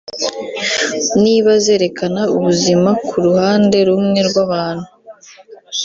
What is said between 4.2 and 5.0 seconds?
rw’abantu